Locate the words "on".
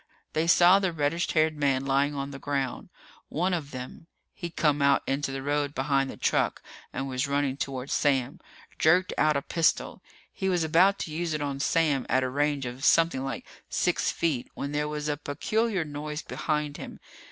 2.15-2.31, 11.43-11.59